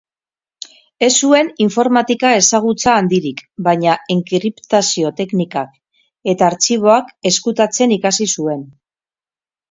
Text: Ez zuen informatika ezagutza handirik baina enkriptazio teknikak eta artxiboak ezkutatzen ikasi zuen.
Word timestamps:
Ez 1.07 1.09
zuen 1.25 1.49
informatika 1.65 2.29
ezagutza 2.37 2.95
handirik 3.01 3.43
baina 3.67 3.97
enkriptazio 4.15 5.11
teknikak 5.19 5.75
eta 6.33 6.47
artxiboak 6.47 7.13
ezkutatzen 7.33 7.95
ikasi 7.97 8.29
zuen. 8.39 8.65